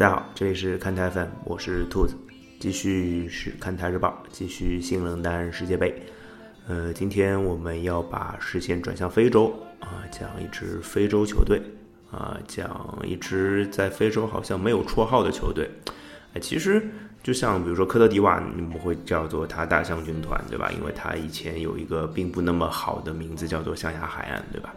[0.00, 2.14] 大家好，这里是看台 FM，我是兔子，
[2.58, 5.94] 继续是看台日报，继续新冷单世界杯。
[6.66, 11.60] 呃，今天我们要把视线转向非洲啊，讲一支非洲球队
[12.10, 15.70] 啊，讲一支在非洲好像没有绰号的球队。
[16.32, 16.82] 哎，其实
[17.22, 20.72] 就像比如说科特迪瓦，你们会叫做他大象军团，对吧？
[20.72, 24.74] 因为他以前有一个并不那么好的名字，叫做象牙海岸，对吧？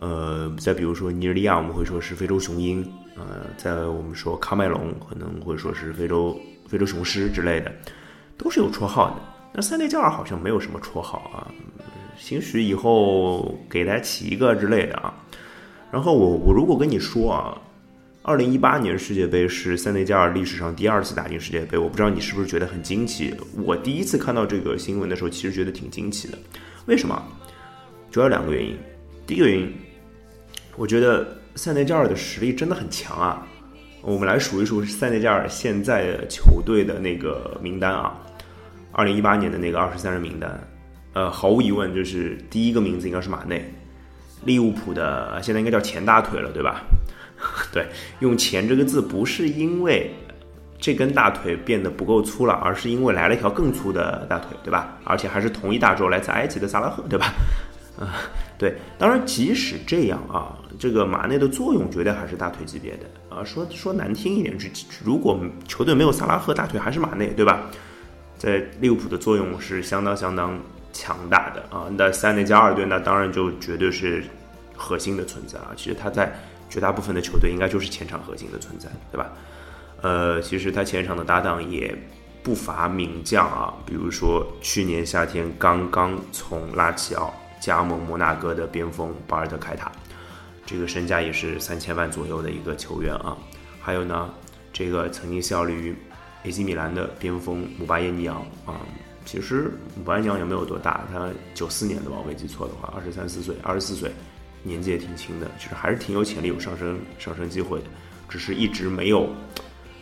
[0.00, 2.84] 呃，再比如说尼日利亚，我们会说是非洲雄鹰。
[3.18, 7.72] 呃，在我们说喀麦隆，可能会说是非洲非洲雄狮之类的，
[8.36, 9.16] 都是有绰号的。
[9.52, 11.50] 那塞内加尔好像没有什么绰号啊，
[12.18, 15.12] 兴许以后给他起一个之类的啊。
[15.90, 17.58] 然后我我如果跟你说啊，
[18.22, 23.34] 二零一八年世界杯是塞内加尔历史上第二次打进世界杯，我不知道你是不是觉得很惊奇？
[23.64, 26.38] 我第一次看到这个新闻的时候，其实觉得挺惊奇的。
[26.86, 27.22] 为什么？
[28.10, 28.76] 主要两个原因。
[29.26, 29.72] 第一个原因。
[30.76, 33.44] 我觉得塞内加尔的实力真的很强啊！
[34.00, 38.16] 我们来数一数塞内加尔现在的球队的那个名单啊，
[38.92, 40.56] 二零一八年的那个二十三人名单，
[41.14, 43.74] 呃，毫无疑问就是第一个名字应该是马内，
[44.44, 46.82] 利物浦的现在应该叫前大腿了，对吧？
[47.74, 47.88] 对，
[48.20, 50.14] 用“前”这个字不是因为
[50.78, 54.96] 这根大腿变得不够粗了，而是因为来了一条更粗的大腿，对吧？
[55.02, 57.34] 而且还是同一大洲，来自埃及的萨拉赫，对吧？
[57.98, 58.14] 啊，
[58.58, 63.44] 对，当然，即使这样啊，这个马内的作用绝对还是大腿级别的啊。
[63.44, 64.66] 说说难听一点，就
[65.04, 65.38] 如果
[65.68, 67.70] 球队没有萨拉赫，大腿还是马内，对吧？
[68.36, 70.58] 在利物浦的作用是相当相当
[70.92, 71.86] 强大的啊。
[71.96, 74.24] 那塞内加尔队那当然就绝对是
[74.76, 75.70] 核心的存在啊。
[75.76, 76.36] 其实他在
[76.68, 79.30] 绝大部分的球队应该就是前场核心的存在，对吧？
[80.02, 81.96] 呃，其实他前场的搭档也
[82.42, 87.32] 不乏名将啊，比如说去年夏天刚刚从拉齐奥。
[87.60, 89.90] 加盟摩纳哥的边锋巴尔德凯塔，
[90.64, 93.36] 这个身价也是三千万左右的一个球员啊。
[93.80, 94.30] 还有呢，
[94.72, 95.96] 这个曾经效力于
[96.44, 98.80] AC 米兰的边锋姆巴耶尼昂啊，
[99.24, 104.12] 其实姆巴耶尼昂也没有多大，他九四年的吧，我没记错的话，二十三四岁，二十四岁，
[104.62, 107.86] 年纪也挺轻的，其实还是挺有潜力、有上升上升机会的，
[108.28, 109.28] 只是一直没有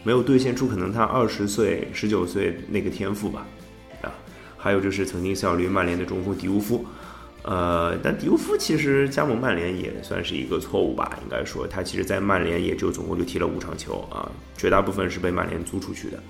[0.03, 3.47] 没有兑现出可能他二十岁、十九岁那个天赋吧
[4.03, 4.13] 啊。
[4.59, 6.85] 还有就是曾经效力于曼联的中锋迪乌夫。
[7.47, 16.21] 呃，但迪乌夫其实加盟曼联也算是一个错误吧，应该说他其实，在曼联也就总共就踢了五场球啊，绝大部分是被曼联租出去的。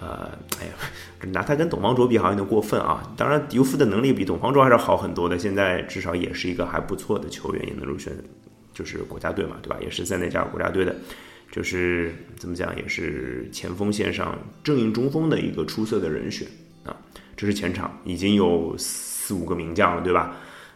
[0.00, 0.72] 呃，哎呀，
[1.30, 3.08] 拿他跟董方卓比好像有点过分啊。
[3.16, 8.12] 当然，迪乌夫的能力比董方卓还是好很多的，现在至少也是一个还不错的球员，也能入选
[8.74, 9.76] 就是国家队嘛，对吧？
[9.80, 10.96] 也是在那家国家队的，
[11.52, 16.48] 就是怎么讲，也是前锋线上正印中锋的一个出色的人选
[16.84, 16.96] 啊。
[17.36, 18.76] 这是前场已经有。
[18.76, 20.34] 四四五个名将了，对吧？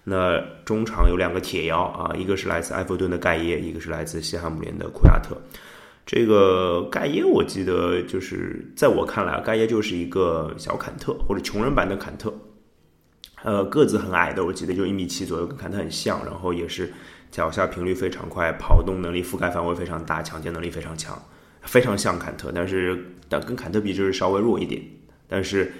[0.08, 5.36] 那中场有两个铁腰啊，一个是来自埃弗顿的盖耶，一个是来自西汉姆联的库亚特。
[6.06, 12.32] 这个盖耶，我记得就是在我看来，盖耶就是一个小坎特或者穷人版的坎特。
[13.42, 16.24] 呃，个子很矮的，我记得就一米七左右，跟坎特很像。
[16.24, 16.92] 然后也是
[17.32, 21.20] 脚下频率非常快，跑动能力、覆盖范围非常大，抢劫能力非常强，
[21.62, 22.52] 非常像坎特。
[22.54, 24.80] 但是但跟坎特比就是稍微弱一点。
[25.26, 25.72] 但是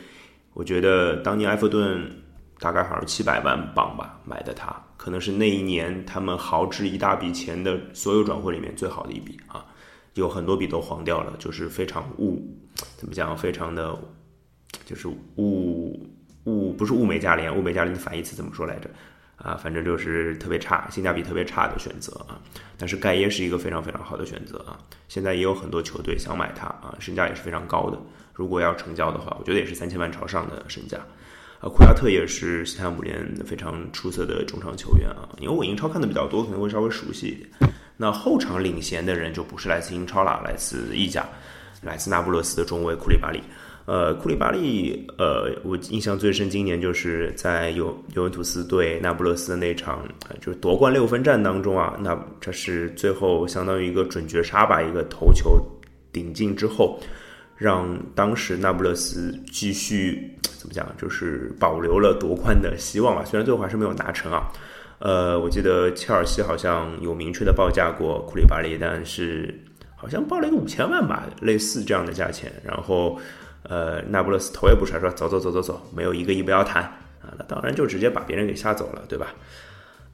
[0.52, 2.10] 我觉得当年埃弗顿。
[2.58, 9.64] 大概好像七百万镑吧买的他，可能是那一年他们豪掷一大笔钱的所有转会里面最好的一笔啊，
[10.14, 12.42] 有很多笔都黄掉了，就是非常物，
[12.96, 13.96] 怎么讲，非常的，
[14.84, 15.06] 就是
[15.36, 16.08] 物
[16.44, 18.88] 物不是物美价廉，物美价廉的反义词怎么说来着？
[19.36, 22.40] 啊，反正就是特别差，性价比特别差的选择啊。
[22.78, 24.78] 但是盖耶是一个非常非常好的选择啊，
[25.08, 28.00] 现在也有很多球队想买他啊，身价也是非常高的，
[28.32, 30.98] 如果要成交的话，我觉得也是三千万朝上的身价。
[31.60, 37.72] 啊，库亚特也是西汉姆联非常出色的中场球员啊，因为我英超看的比较多，可能会稍微熟悉一点。
[37.96, 41.26] 那后场领衔的人就不是来自英超了，来自意甲，
[41.80, 43.40] 来自那不勒斯的中卫库里巴利。
[43.86, 50.06] 呃，库里巴利，呃，我印象最深，今年就是在尤尤文图斯对那不勒斯的那场，
[50.40, 55.58] 就是夺冠六分战当中啊，那这是最后相当于一个准绝杀吧，一个头球
[56.12, 57.00] 顶进之后。
[57.56, 63.24] 让当时那不勒斯继续怎么讲，就是保留了夺冠的希望吧。
[63.24, 64.50] 虽然最后还是没有达成啊。
[64.98, 69.54] 呃，我记得切尔西好像有明确的报价过库里巴利，但是
[69.94, 72.50] 好像报了一个五千万吧，类似这样的价钱。
[72.64, 73.18] 然后，
[73.64, 76.82] 呃，那不勒斯头也不甩说走走走走走，没有一个亿不要谈
[77.20, 77.28] 啊。
[77.38, 79.26] 那当然就直接把别人给吓走了，对吧？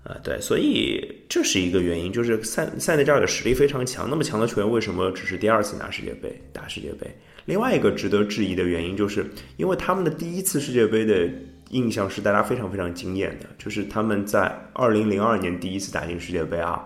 [0.04, 7.06] 啊，对，所以这是一个原因，就是塞塞内加尔的实力非常强，那么强的球员为什么只是第二次拿世界杯打世界杯？
[7.44, 9.25] 另外一个值得质疑的原因，就是
[9.56, 11.28] 因为他们的第一次世界杯的
[11.70, 16.84] 印象是大家非常非常惊艳的，就是他们在二零零二年第一次打进世界杯啊，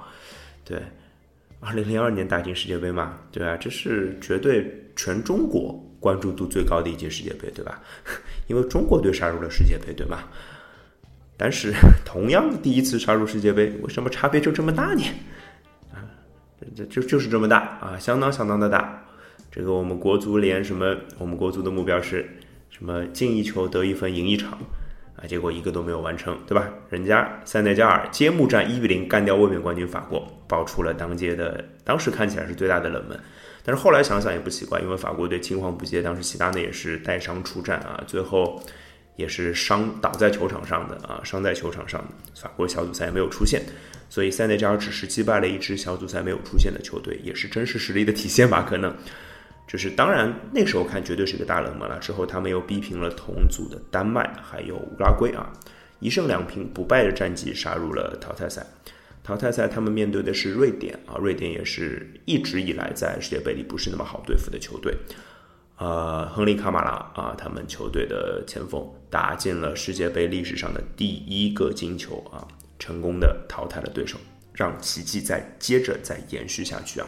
[0.64, 0.78] 对，
[1.60, 3.56] 二零零二年打进世界杯嘛，对吧？
[3.56, 7.82] 这是绝对全中国关注度最高的一届世界杯，对吧？
[8.46, 10.30] 因为中国队杀入了世界杯，对吧？
[11.36, 11.72] 但是
[12.04, 15.02] 同样第一次杀入世界杯，为什么差别就这么大呢？
[15.92, 16.00] 啊，
[16.74, 19.02] 这就就是这么大啊，相当相当的大。
[19.50, 20.96] 这个我们国足连什么？
[21.18, 22.28] 我们国足的目标是
[22.70, 23.06] 什么？
[23.06, 24.58] 进一球得一分赢一场
[25.16, 25.24] 啊！
[25.26, 26.68] 结果一个都没有完成，对吧？
[26.90, 33.18] 人家塞内加尔揭幕战一比零干掉卫冕冠军法国，爆出了当街的当时看起来是最大的冷门。
[33.64, 38.62] 但是后来想想也不奇怪，因为法国队青黄不接，当时齐达内也是带伤出战啊，最后
[39.16, 42.40] 也是伤倒在球场上的啊，伤在球场上的。
[42.40, 43.62] 法国小组赛没有出现，
[44.08, 48.62] 所以塞内加尔只是击败了一支小组赛没有出现的球队，也是真实实力的体现吧？
[48.62, 48.94] 可能。
[49.68, 51.98] 就是当然，那时候看绝对是个大冷门了。
[51.98, 55.50] 之后他们又逼平了同组的丹麦，还有乌拉圭啊，
[55.98, 58.64] 一胜两平不败的战绩杀入了淘汰赛。
[59.24, 64.96] 淘汰赛他们面对的是瑞典啊，瑞典也是一直以来在世界杯里不是那么好对付的球队。
[65.78, 74.18] 呃，亨利卡马拉啊，他们球队的前锋打进了世界杯历史上的第一个金球啊，成功的淘汰了对手，
[74.54, 77.06] 让奇迹再接着再延续下去啊。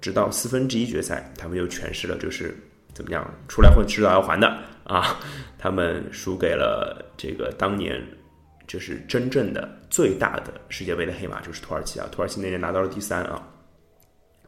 [0.00, 2.56] 直到四分之一决赛，他们又诠释了就是
[2.94, 4.46] 怎么样出来混迟早要还的
[4.84, 5.20] 啊！
[5.58, 8.02] 他们输给了这个当年
[8.66, 12.06] 就是真正的最大的世界杯的黑马，就是土耳其啊！
[12.10, 13.46] 土耳其那年拿到了第三啊，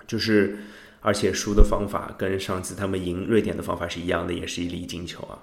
[0.07, 0.59] 就是
[1.07, 5.39] 而且输的方法跟上次他们赢瑞典的方法是一样的，也是一粒金球啊！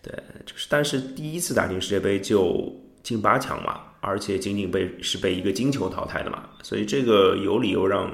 [0.00, 0.14] 对，
[0.46, 2.72] 就是但是第一次打进世界杯就
[3.02, 8.08] 进八强嘛，而且仅仅被是被一个金球淘汰的嘛，所以这个有理由让。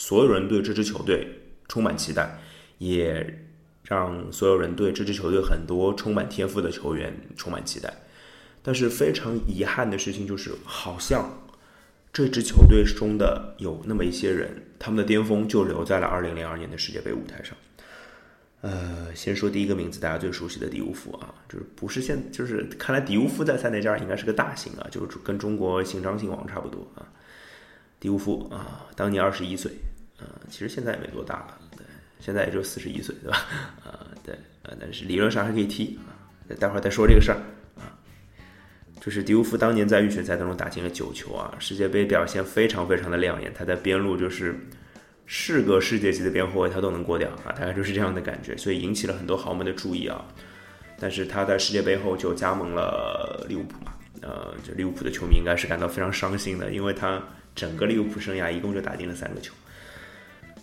[0.00, 1.26] 所有人对这支球队
[1.66, 2.38] 充满期待，
[2.78, 3.26] 也
[3.82, 7.92] 让所有人对这支球队很多充满天赋的球员充满期待。
[8.62, 11.28] 但是非常遗憾的事情就是，好像
[12.12, 17.56] 这支球队中的有那么一些人，他们的巅峰就留在了2002年的世界杯舞台上。
[18.60, 27.06] 呃，先说第一个名字，大家最熟悉的迪乌夫啊，就是不是现，就是看来迪乌夫在塞内加尔应该是个大姓啊，就是跟中国姓张姓王差不多啊。
[28.00, 29.70] 迪乌夫啊，当年二十一岁。
[30.20, 31.86] 嗯，其实现在也没多大了，对，
[32.18, 33.46] 现在也就四十一岁，对吧？
[33.86, 34.34] 啊，对，
[34.64, 36.10] 啊，但是理论上还可以踢啊。
[36.58, 37.38] 待会儿再说这个事儿。
[39.00, 43.52] 就是迪乌夫当年在预选赛当中打进了九球啊，世界杯表现非常非常的亮眼。
[43.54, 44.58] 他在边路就是
[45.26, 50.24] 是个世界级的边后卫，他都能过掉啊，大概就是这样的感觉，所以引起了很多豪门的注意啊。
[51.00, 57.22] 但是他在世界杯后就加盟了利物浦嘛，呃，就利物浦的球迷应该是感到非常伤心的，因为他
[57.54, 59.54] 整个利物浦生涯一共就打进了三个球。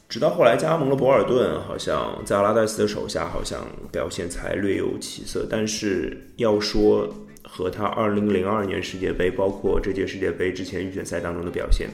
[0.10, 5.48] 直到后来加盟了博尔顿，好像在阿拉戴斯的手下，好像表现才略有起色。
[5.50, 7.10] 但是要说
[7.48, 11.90] 和他2002年世界杯，包括这届世界杯之前预选赛当中的表现，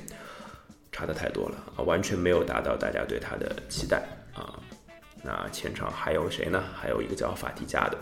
[0.92, 4.02] 差的太多了啊，完全没有达到大家对他的期待
[4.34, 4.60] 啊。
[5.24, 6.64] 那前场还有谁呢？
[6.74, 7.98] 还有一个叫法蒂加的，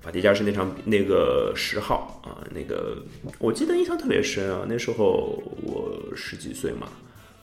[0.00, 2.96] 法蒂加是那场那个十号啊，那个
[3.38, 6.88] 我记得印象特别深啊，那时候我十几岁嘛。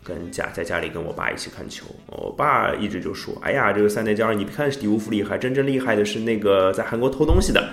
[0.04, 7.70] 跟家在家里跟我爸一起看球，我爸一直就说：“哎呀，这个塞内加尔，你别看是迪乌夫厉害，真正厉害的是那个在韩国偷东西的，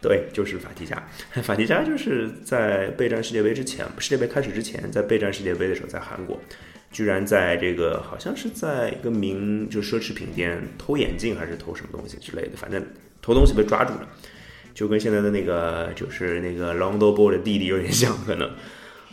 [0.00, 1.02] 对，就是法蒂加。
[1.42, 6.40] 法蒂加就是在备战世界杯之前，世界杯开始之前，在备战世界杯的时候，在韩国，
[6.90, 12.84] 居然在这个好像是在一个名就奢侈品店偷眼镜还是偷什么东西之类的，反正
[13.22, 14.08] 偷东西被抓住了，
[14.74, 18.50] 就跟现在的那个就是那个 Londo Ball 的弟弟有点像，可能，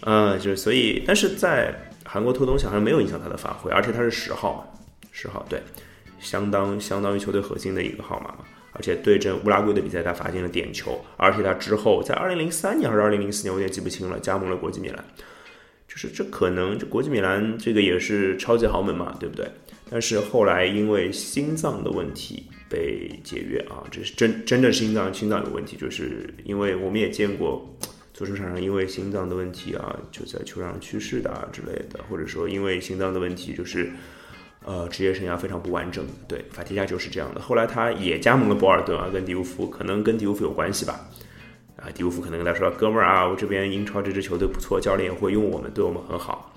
[0.02, 1.74] 嗯，就是所以，但是在。
[2.08, 4.80] 韩国偷东西好像没有影响他的发挥，而且他是十号嘛，
[5.12, 5.60] 十号对，
[6.20, 8.46] 相当相当于球队核心的一个号码嘛，
[8.76, 15.04] 而且对阵乌拉圭的比赛他罚进了点球，而且他之后在二零零三年还是二零零四年，我有点记不清了，加盟了国际米兰，
[15.88, 19.48] 就是这可能这国际米兰这个也是超级豪门嘛，对不对？
[19.90, 27.76] 但是后来因为心脏的问题被解约啊，这是真真的心脏心脏有问题，就是因为我们也见过。
[28.18, 33.92] 足球场上因为心脏的问题啊，就在球场上去世的啊之类的，或者说因为心脏的问题，就是
[34.66, 36.06] 呃职业生涯非常不完整。
[36.28, 37.40] 对，法蒂加就是这样的。
[37.40, 41.08] 后来他也加盟了博尔顿啊，跟迪乌夫可能跟迪乌夫有关系吧。
[41.78, 46.54] 啊，迪乌夫可能跟他说：“哥们儿啊，我这边英超这支球队不错，教练也会用我们，对我们很好。”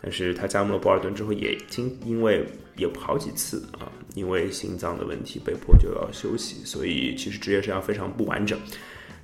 [0.00, 2.46] 但是他加盟了博尔顿之后，也经因为
[2.76, 8.56] 有好几次啊，因为心脏的问题被迫就要休息，所以其实职业生涯非常不完整。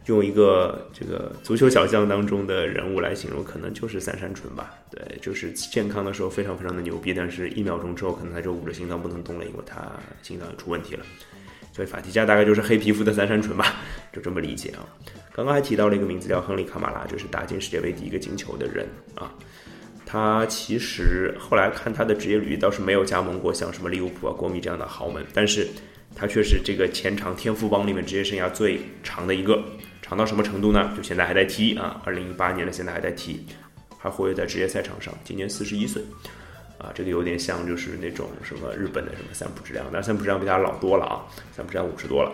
[0.06, 4.75] 用一个这个足球小将当中的人物来形容，可能就是三山纯吧。
[4.90, 9.90] 对，就是健康的时候非常非常的牛逼，但是一秒钟之后可能他就捂着心脏不能动了，因为他
[10.23, 11.04] 心脏出问题了。
[11.73, 13.76] 所以法蒂加大概就是黑皮肤的三山纯吧，
[14.12, 14.87] 就这么理解啊。
[15.32, 19.32] 刚刚还提到了一个名字叫亨利卡马拉，就是打进世界杯第一个进球的人啊。
[20.06, 25.66] 他其实后来看他的职业履历，倒是没有加盟过像什么利物浦啊、国米这样的豪门，但是
[26.14, 29.61] 他却是这个前场天赋帮里面职业生涯最长的一个，
[30.06, 30.92] 长到什么程度呢？
[30.94, 33.46] 就现在还在踢啊，二零一八年的现在还在踢，
[33.96, 36.02] 还活跃在职业赛场上，今年四十一岁。
[36.76, 42.30] 啊，这个有点像就是那种什么日本的什么三浦知良，但三浦知良比他老多了啊，三浦知良五十多了，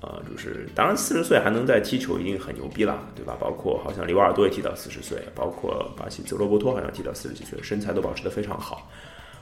[0.00, 3.36] 啊，就是当然四十岁还能在踢球已经很牛逼了，对吧？
[3.38, 8.90] 包括好像里瓦尔多也踢到四十岁，包括巴西泽罗伯托好像踢到四十几岁，身材都保持得非常好，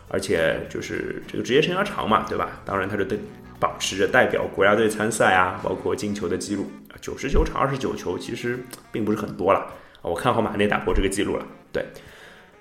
[0.09, 2.61] 而且就是这个职业生涯长嘛，对吧？
[2.67, 3.17] 当然他就得
[3.59, 6.71] 保持着代表国家队参赛啊，包括进球的记录，
[7.01, 8.59] 九十九场二十九球其实
[8.91, 11.85] 并不是很多了，我看好马内打破这个记录了，对，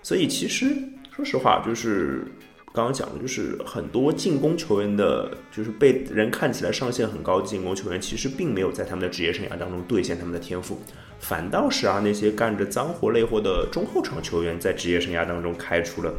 [0.01, 0.75] 所以其实。
[1.11, 2.23] 说实话，就是
[2.71, 10.79] 刚刚讲的，就是很多进攻球员的，就是被人看起来上限很高的进攻球员，其实并没有在他们的职业生涯当中兑现他们的天赋，
[11.19, 16.13] 反倒是啊那些干着脏活累活的中后场球员，在职业生涯当中开出了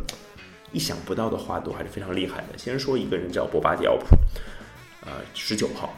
[0.71, 2.59] 意想不到的花朵，还是非常厉害的。
[2.59, 4.05] 先说一个人叫博巴迪奥普，
[5.07, 5.97] 呃，十九号，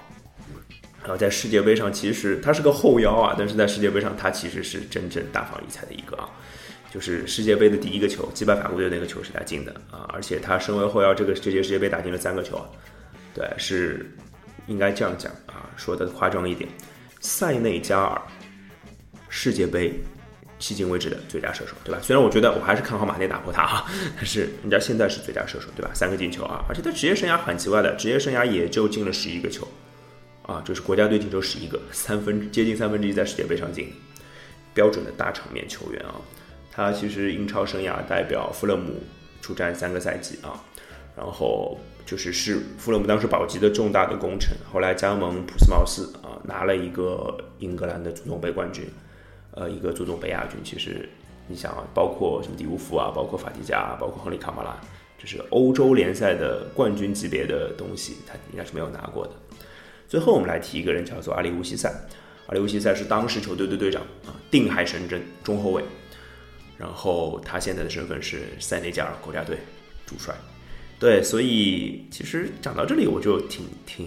[1.02, 6.28] 然后在世界杯上，其实他是个后腰啊，但是在世界杯上，他其实是真正大放异彩的一个啊。
[6.92, 10.04] 就是世界杯的第一个球，击败法国队那个球是他进的啊！
[10.12, 12.68] 而且他身为后腰，这个这届世界杯打进了三个球啊，
[13.35, 14.14] 对，是
[14.66, 16.68] 应该这样讲啊，说的夸张一点，
[17.18, 18.21] 塞内加尔
[19.30, 19.94] 世界杯
[20.61, 21.99] 迄今为止的最佳射手，对吧？
[22.02, 25.90] 虽然我觉得我还是看好马内打破他哈， 但是人家现在是最佳射手，对吧？
[25.94, 26.62] 三个进球啊！
[26.68, 29.66] 而且他职业生涯很奇怪的，职业生涯也就进了十一个球
[30.43, 33.93] 啊，就是国家队进球十一个，三分接近三分之一在世界杯上进，
[34.75, 36.15] 标准的大场面球员啊！
[36.71, 38.95] 他其实英超生涯代表富勒姆
[39.41, 40.59] 出战三个赛季啊，
[41.17, 48.85] 然后就是是富勒姆当时保级的重大的工程，后来加盟普斯茅斯啊，拿了一个英格兰的足总杯冠军，
[49.53, 50.59] 呃，一个足总杯亚军。
[50.65, 51.09] 其实
[51.47, 54.75] 你想啊，包括什么迪乌夫啊，包括法蒂加，包括亨利卡马拉，
[55.19, 59.33] 就是欧洲联赛的冠军级别的东西，他应该是没有拿过的。
[60.12, 61.90] 最后我们来提一个人，叫做阿里乌西塞，
[62.47, 65.83] 阿里乌西塞是当时球队的队长啊，定海神针中后卫。
[66.76, 69.57] 然后他现在的身份是塞内加尔国家队
[70.04, 70.35] 主帅，
[70.99, 74.07] 对，所以其实讲到这里我就挺挺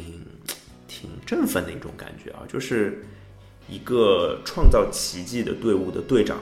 [0.87, 3.03] 挺振奋的一种感觉啊，就是
[3.67, 6.37] 一个创造奇迹的队伍的队长，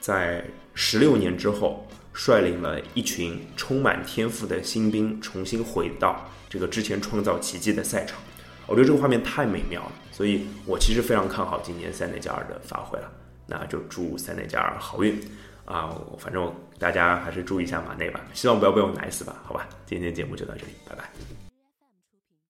[0.00, 0.42] 在
[0.72, 8.18] 十六年之后率领了一群充满天赋的新兵重新回到这个之前创造奇迹的赛场，
[8.66, 13.10] 我觉得这个画面太美妙了，所以我其实非常看好今年塞内加尔的发挥了，
[13.46, 15.20] 那就祝塞内加尔好运。
[15.64, 21.41] 啊，反正大家还是注意一下马内吧，希望不要被我奶死吧，好吧，今天节目就到这里，拜拜。